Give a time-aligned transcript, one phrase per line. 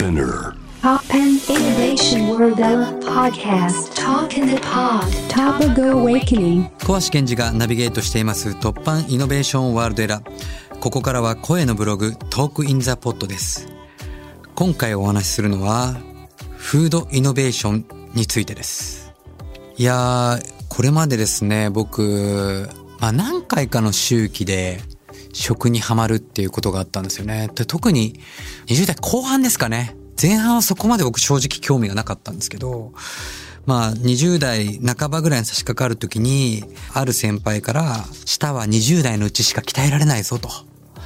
[0.00, 0.54] Spinner.
[0.80, 2.56] Pop and Innovation World
[3.04, 3.94] Podcast.
[3.94, 5.04] Talk in the Pod.
[5.28, 10.22] Topical Awakening 小橋健二がナビゲートしています突破イノベーションワールドエラ
[10.80, 13.68] ここからは声のブログトークインザポットです
[14.54, 16.00] 今回お話しするのは
[16.56, 19.12] フードイノベーションについてです
[19.76, 22.70] いやーこれまでですね僕、
[23.00, 24.80] まあ、何回かの周期で
[25.32, 28.20] 食にハマるっていうことがあったんですよねで特に
[28.66, 32.92] 20代後半ですかね前半はそこまで僕正直興味がなかったんですけど
[33.66, 40.48] まあ、20代半ばぐらいに差し掛かるときに、ある先輩から、舌は20代のうちしか鍛えられないぞと。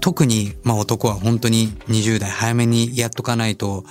[0.00, 3.84] 特に、まあ男は本当に20代早めにやっとかないと、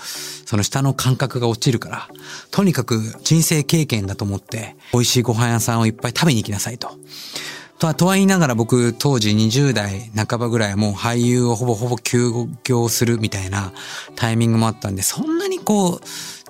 [0.45, 2.09] その舌の感覚が落ちるから、
[2.51, 6.91] とにかく人生経験だと思って、美味しいご飯屋さんをいっぱい食べに行きなさいと。
[7.79, 12.29] とは、とは言いながら僕当時20代半ばぐらいもう俳優をほぼほぼ休
[12.65, 13.71] 業するみたいな
[14.15, 16.01] タイミングもあったんで、そんなにこう、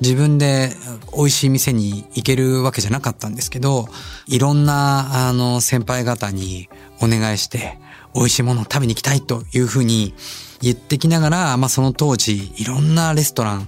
[0.01, 0.71] 自分で
[1.15, 3.87] 美味しい店に行けるわけじゃなかったんですけど、
[4.25, 6.67] いろんなあの先輩方に
[6.99, 7.77] お願いして、
[8.15, 10.15] 美味しいものを食べに行きたいというふうに
[10.61, 13.67] 言ってきながら、まあその当時いろんなレストラン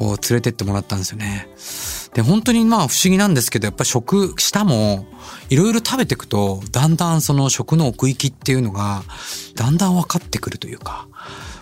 [0.00, 1.48] を連れてってもらったんですよね。
[2.14, 5.06] で、本当にまあ不思議なんですけど、やっぱ食、舌も
[5.48, 9.02] いろいろ食べていくと、だんだんその食の奥行きっていうのが、
[9.54, 11.08] だんだん分かってくるというか、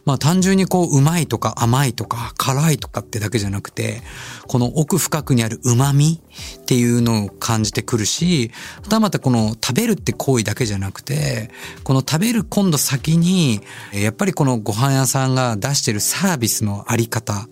[0.05, 4.03] まあ単純にこう、うまいとか甘いとか辛いとかってだけじゃなくて、
[4.49, 6.21] この奥深くにある旨味
[6.63, 8.51] っていうのを感じてくるし、
[8.83, 11.51] またまたこの食べるって行為だけじゃなくて、
[11.85, 13.61] この食べる今度先に、
[13.93, 17.47] やっぱりこのご飯屋さんが出してるサービスのあり方、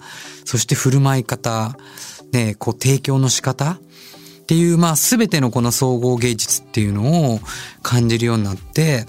[0.44, 1.76] そして振る舞い方、
[2.32, 3.72] ね、こう提供の仕方？
[3.72, 3.78] っ
[4.48, 7.40] ていう、まあ全てのこの総合芸術っていうのを
[7.82, 9.04] 感じるようになって、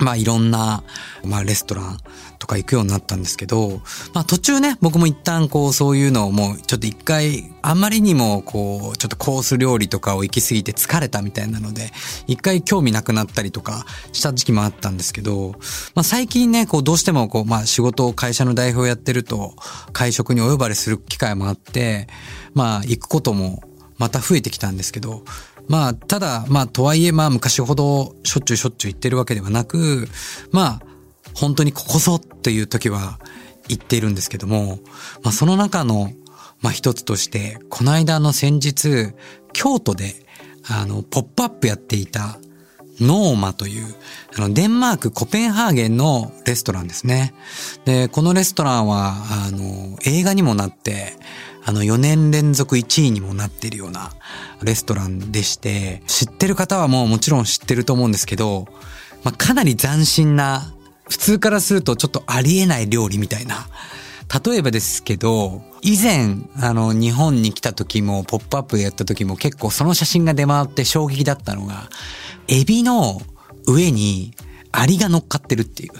[0.00, 0.82] まあいろんな、
[1.24, 1.98] まあレストラン
[2.42, 3.80] とか行くようになったんですけど、
[4.14, 11.92] まあ途中ね、僕も一旦こうそういうのをもうちょっと一回、あまりにもこう、ちょっとコース料理とかを行き過ぎて疲れたみたいなので、
[12.26, 15.54] 一回興味なくなったりとかした時期もあったんですけど、
[15.94, 19.54] まあ最近ね、こうどうしてもこう、まあ仕事を会社の代表やってると、
[19.92, 22.08] 会食にお呼ばれする機会もあって、
[22.54, 23.62] まあ行くことも
[23.98, 25.22] また増えてきたんですけど、
[25.68, 30.08] まあ、ただ、まあ、とはいえ、まあ、昔ほどしょっちゅうしょっちゅう言ってるわけではなく、
[30.50, 30.91] まあ、
[31.34, 33.18] 本当にここぞっていう時は
[33.68, 34.78] 言っているんですけども、
[35.22, 36.12] まあ、その中の、
[36.60, 39.12] まあ、一つとして、この間の先日、
[39.52, 40.14] 京都で、
[40.68, 42.38] あの、ポップアップやっていた、
[43.00, 43.94] ノーマという、
[44.36, 47.34] あの、デンマーク、コペンハーゲンのレストランですね。
[47.84, 49.14] で、このレストランは、
[49.46, 51.14] あの、映画にもなって、
[51.64, 54.12] あの、4年連続1位にもなっているような
[54.62, 58.66] レストランでして、知ってる方はもうもちろん知ってると思うんですけど、
[59.24, 60.74] まあ、かなり斬新な、
[61.12, 63.68] 普通からするとちょっとありえない料理みたいな。
[64.46, 71.90] 例えばですけど、以前、あの、日本に来た時も、ポップアップでやった時も結構その写真が出回って衝撃だったのが、
[72.48, 73.20] エビの
[73.66, 74.32] 上に
[74.72, 75.90] アリが乗っかってるっていう。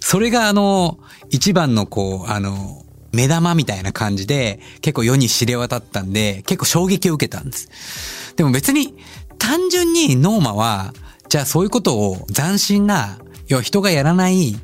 [0.00, 8.34] それがあの、一番のこう、あの、目玉みたいな感じで結構世に知れ渡ったんで結構衝撃を受けたんです。
[8.36, 8.94] でも別に
[9.38, 10.92] 単純にノーマは
[11.28, 13.18] じゃあそういうことを斬新な
[13.50, 14.56] 要は人がやらない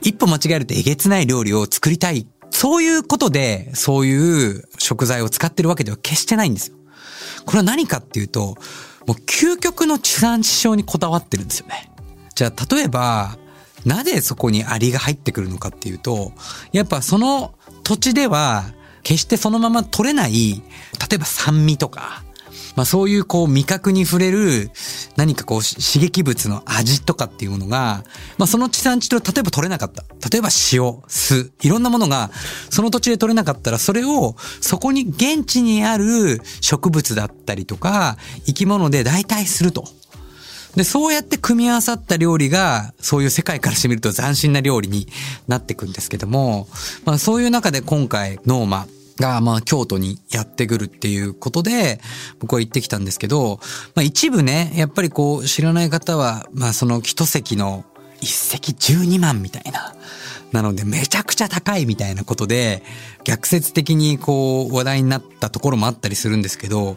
[0.00, 6.76] 一歩間違えるとえげつない料理を作りたいそういうことでそういう食材を使ってるわけでは決してないんですよ。
[7.44, 8.56] これは何かっていうと
[9.06, 11.90] もう究極の地産地消にこだわってるんですよね。
[12.34, 13.36] じゃあ例えば
[13.84, 16.32] なぜそこにアリが入ってくるのかっていうと
[16.72, 18.72] やっぱその土地では
[19.02, 20.62] 決してそのまま取れない、
[21.10, 22.22] 例えば酸味とか、
[22.78, 24.70] まあそういうこう味覚に触れる
[25.16, 28.04] 何かこう刺激物の味とかっていうものが、
[28.38, 30.04] まあその地産地消例えば取れなかった。
[30.30, 32.30] 例えば塩、酢、いろんなものが
[32.70, 39.84] その土地で取れなかったらそれをそこに現地にある植物だったりとか生き物で代替すると。
[40.76, 45.08] で、そうやって組み合わさった料理が、そういう世界からしてみると斬新な料理に
[45.48, 46.68] なっていくんですけども、
[47.04, 48.86] まあそういう中で今回、ノーマ
[49.20, 52.00] が、まあ京都にやってくるっていうことで、
[52.38, 53.60] 僕は行ってきたんですけど、
[53.94, 57.84] まあ一部ね、やっぱりこう、知らない方は、まあその一席の
[58.20, 59.94] 一席12万みたいな。
[60.52, 62.82] なのでめちゃくちゃ高いみたいなことで
[63.24, 66.96] 逆説的にこう話題になったところもあったりするんですけど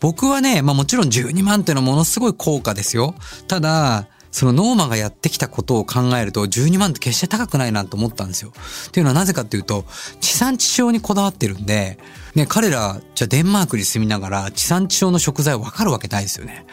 [0.00, 3.14] 僕はね、まあもちろん12万っていうのはものすごい高価ですよ。
[3.48, 8.52] ただ、そのノーマがやってきたことを考えると12万って決して高くないなと思ったんですよ。
[8.88, 9.86] っていうのはなぜかっていうと
[10.20, 11.98] 地産地消にこだわってるんで、
[12.34, 16.66] ね、彼らじゃあデンマークに住みながら地産地消の食材わかるわけないですよね。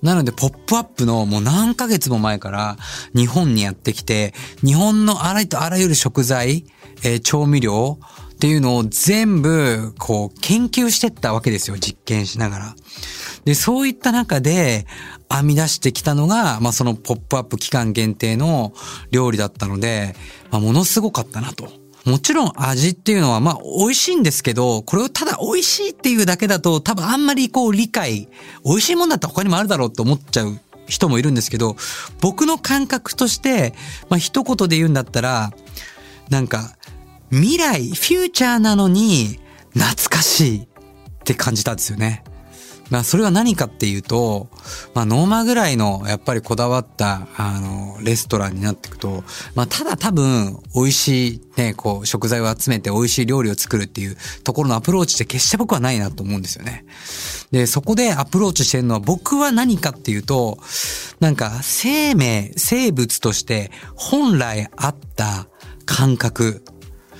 [0.00, 2.78] なので、ポップアップのもう何ヶ月も前から
[3.14, 4.32] 日本にやってきて、
[4.64, 6.64] 日本のあらゆるあらゆる食材、
[7.02, 7.98] えー調味料
[8.32, 12.76] っていうのを全部、こう、研究してったわけですよ、実験しながら。
[13.44, 14.86] で、そういった中で
[15.30, 18.72] 編み出してきたのが、まあそのポップアップ期間限定の
[19.10, 20.14] 料理だったので、
[20.50, 21.70] まあものすごかったなと。
[22.06, 28.28] もちろん味っていうのはまあ美味しいんですけど、これをただ美味しいっていうだけだと多分あんまりこう理解、
[28.64, 31.76] 美味しいもんだったら他にもあるだろうと思っちゃう人もいるんですけど、
[32.20, 33.74] 僕の感覚として、
[34.08, 35.52] まあ一言で言うんだったら、
[36.30, 36.76] なんか
[37.30, 39.38] 未来、フューチャーなのに
[39.74, 40.66] 懐かしいっ
[41.24, 42.24] て感じたんですよね。
[42.90, 44.48] まあそれは何かっていうと、
[44.94, 56.84] まあノーマぐらいのやっぱりこだわったあのレストランになっていくと、まあただ多分美味しいね、こう食材を集めて美味しい料理を作るっていうところのアプローチって決して僕はないなと思うんですよね。
[57.50, 60.58] で、そこでアプローチしてるのは僕は何かっていうと、
[61.20, 65.48] なんか生命、生物として本来あった
[65.86, 66.62] 感覚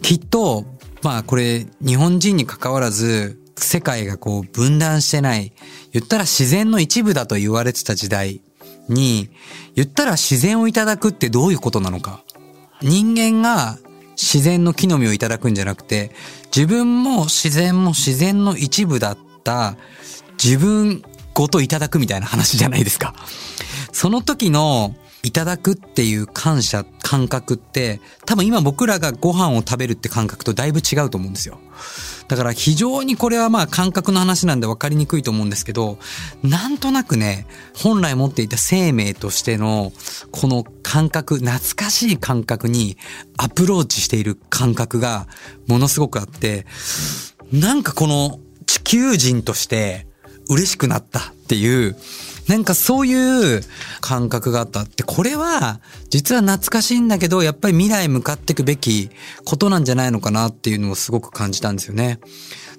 [0.02, 0.64] きっと、
[1.02, 5.52] まあこれ日本人に関わらず世界がこう分断してない、
[5.92, 8.40] 言ったら自然の一部だと言われてた時代
[8.88, 9.30] に、
[9.74, 12.22] 言ったら自然をいただくってどういうことなのか。
[12.82, 13.78] 人間が
[14.16, 16.10] 自然の木の実をいただくんじゃなくて、
[16.54, 19.76] 自分も自然も自然の一部だった
[20.42, 21.02] 自分
[21.34, 23.14] ごといただくみたいな話じゃないですか。
[23.92, 31.58] その時のいただくっていう感謝、感覚って、多分今僕らがご飯を食べるって感覚とだいぶ違うと思うんですよ。
[32.28, 35.98] だから非常にこれはまあ感覚の話なんで分かりにくいと思うんですけど、
[36.44, 39.92] なんとなくね、本来持っていた生命としての
[40.30, 42.96] この感覚、懐かしい感覚に
[43.36, 45.26] アプローチしている感覚が
[45.66, 46.64] ものすごくあって、
[47.50, 50.06] なんかこの地球人として
[50.48, 51.96] 嬉しくなったっていう、
[52.50, 53.62] なんかそういう
[54.00, 59.08] 感覚があったって、これは実は懐かしいんだけど、やっぱり未来向かっていくべき
[59.44, 62.18] ことなんじゃないのかなっていうのをすごく感じたんですよね。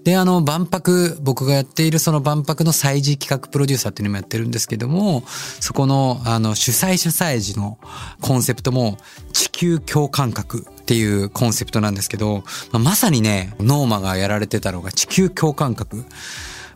[0.03, 5.23] で、あの、万博、僕がやっているその万博の祭事企画プロデューサーっていうのもやってるんですけども、
[5.61, 7.77] そこの、あの、主催者祭事の
[8.19, 8.97] コンセプトも、
[9.31, 12.43] 地球共感覚っていうコンセプトなんですけど、
[12.73, 16.03] まあ、まさにね、ノーマがやられてたのが地球共感覚。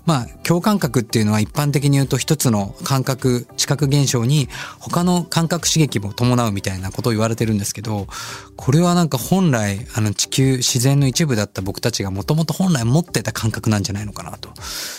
[0.06, 4.48] まあ、共感覚っていうのは一般的に言うと一つの感覚、視覚現象に
[4.80, 8.08] 他の感覚刺激も伴うみたいなことを言われてるんですけど、
[8.56, 14.50] これはなんか本来、あの地球、自然の一部だった僕たちがもともと本来持ってた感覚なんじゃないのかなと。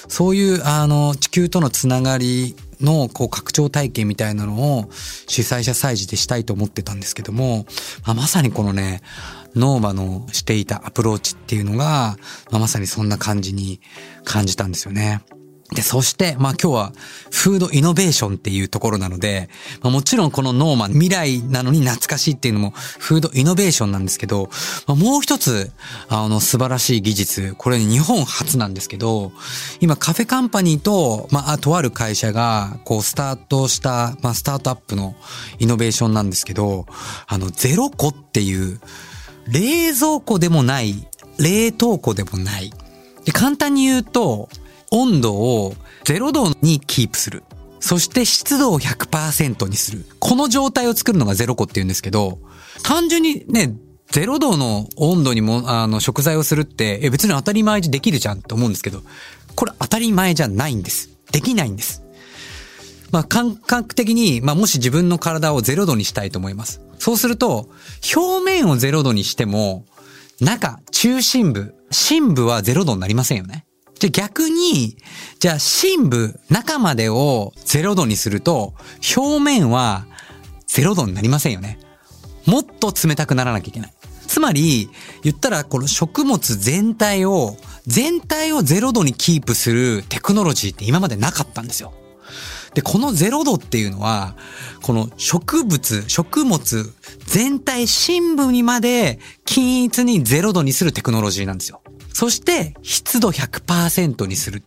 [0.08, 4.90] そういう、あの、地球とのつながりのこう拡張体験みたいなのを
[5.28, 7.66] 主催者祭事でしたいと思ってたんですけども、
[8.04, 9.02] まあ、まさにこのね、
[9.56, 12.16] ノーマのしていたアプローチっていうのが、
[12.50, 13.80] まあ、まさにそんな感じに
[14.24, 15.22] 感じたんですよね。
[15.74, 16.92] で、そして、まあ今日は
[17.32, 19.48] フードイノベーションっていうところなので、
[19.82, 24.48] まあ、もちろんこのノーマの未来なのに懐かしいっていうのもフードイノベーションなんですけど、
[24.86, 25.72] まあ、もう一つ、
[26.08, 29.32] あの素晴らしい技術、これ日本初なんですけど、
[29.80, 35.16] 今カフェカンパニーと、まあとある会社がこうスタートした、まあスタートアップの
[35.58, 36.86] イノベーションなんですけど、
[37.26, 38.80] あのゼロ個っていう
[39.48, 41.06] 冷蔵庫でもない、
[41.38, 42.72] 冷凍庫でもない。
[43.24, 44.48] で簡単に言うと、
[44.90, 47.42] 温度を0度にキープする。
[47.80, 50.06] そして湿度を100%にする。
[50.18, 52.38] この状態を作るのがゼロ個って言うんですけど、
[52.82, 53.74] 単純にね、
[54.12, 59.02] 0度の温度にも、あの、食材をするって、え、別に当たり前でできるじゃんって思うんですけど、
[59.54, 61.10] これ当たり前じゃないんです。
[61.32, 62.02] できないんです。
[63.10, 66.80] まあ、感覚的に、まあ、もし自分の体を0度にしたいと思います。
[66.98, 67.68] そうすると、
[68.14, 69.84] 表面を0度にしても、
[70.40, 73.64] 中、中心部、深部は0度になりませんよね。
[73.98, 74.98] じゃ逆に、
[75.38, 78.74] じゃあ深部、中までを0度にすると、
[79.16, 80.06] 表面は
[80.68, 81.78] 0度になりませんよね。
[82.44, 83.94] もっと冷たくならなきゃいけない。
[84.26, 84.90] つまり、
[85.22, 91.94] 言ったらこの食物全体を、全体を0度にキープするテクノロジーって今までなかったんですよ。
[92.76, 94.36] で、この0度っていうのは、
[94.82, 96.92] この植物、食物
[97.24, 101.80] 全体深部にまで均一に0度にするテクノロジーなんですよ。
[102.12, 104.62] そして湿度100%にする。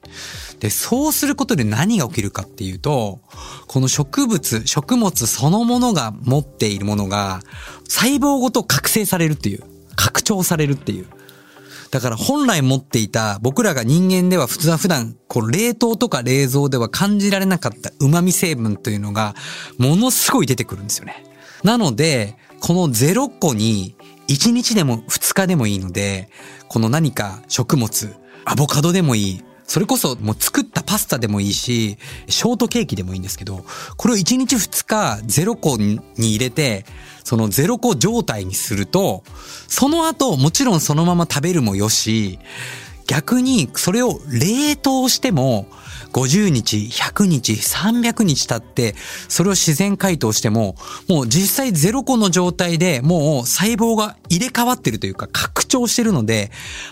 [0.60, 3.22] で、そうすることで何が起きるかっていうと、
[3.68, 7.42] この植物、食物そのものが持っているものが
[7.88, 9.64] 細胞ごと覚醒されるっていう、
[9.96, 11.06] 拡張されるっていう。
[11.92, 19.36] だから本来持っていた僕らが人間では普通は普段こう冷凍とか冷蔵では感じられなかった旨味成分というのが
[19.78, 21.24] ものすごい出てくるんですよね。
[21.64, 23.96] なので、この0個に
[24.28, 26.30] 1日でも2日でもいいので、
[26.68, 28.16] この何か食物、
[28.46, 33.64] アボカドでもいい、それこそもう作ったパスタでもいいし、ショートケーキでもいいんですけど、
[33.98, 36.88] これを1日2日ゼロ個に入れて、
[37.24, 39.24] そのゼロ個状態にすると、
[39.68, 42.40] その後もちろんそのまま食べるもよし、
[43.06, 45.68] 逆にそれを冷凍しても、
[46.14, 48.96] 50日、100日、300日経って、
[49.28, 50.76] それを自然解凍しても、
[51.08, 56.52] もう実際ゼロ個の状態でもう細胞が入れ替わってるというか拡張してるので、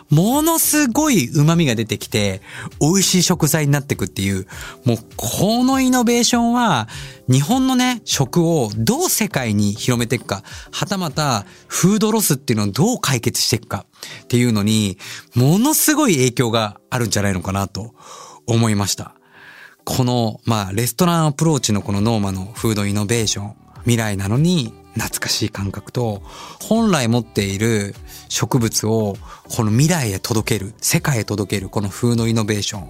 [0.10, 2.42] ものすごい旨味が出てきて、
[2.80, 4.48] 美味しい食材になっていくっていう、
[4.86, 6.88] もうこのイノベーションは、
[7.30, 13.86] 日本のね、食をどう世界に広めていくか、はたまたフードロスっていうのをどう解決していくか
[14.24, 14.98] っていうのに、
[15.36, 17.94] ものすごい影響があるんじゃないのかなと
[18.48, 19.14] 思いました。
[19.84, 26.22] この、まあ、レストランアプローチのこのノーマのフードイノベーション、未来なのに懐かしい感覚と、
[26.62, 27.96] 本来持っている
[28.28, 29.16] 植物を
[29.50, 32.90] この未来へ届ける、世界へ届けるこのフードイノベーション、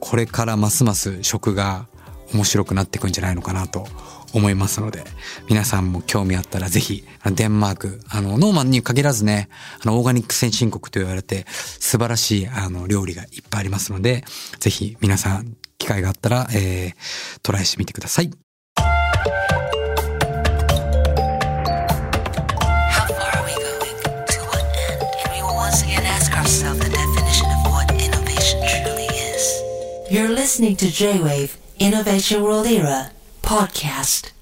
[0.00, 1.86] これからますます食が
[2.34, 3.86] 面白くなっていくんじゃないのかなと
[4.32, 5.04] 思いますので、
[5.48, 9.48] 皆さんも興味あったらぜひ、デンマーク、あの、ノーマンに限らずね、
[9.82, 14.24] あの、オーガニック先進国と言われて、素晴らしい、あの、料理がいっぱいありますので、
[14.58, 18.30] ぜひ皆さん、機会があったら、えー、トライしてみてください。
[30.10, 33.12] You're listening to J-Wave Innovation World Era
[33.50, 34.39] podcast.